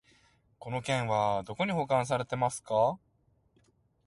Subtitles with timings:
[0.57, 2.97] この件はどこに保管されてますか？